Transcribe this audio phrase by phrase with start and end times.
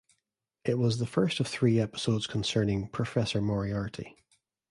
[0.65, 4.15] It was the first of the three episodes concerning Professor Moriarty.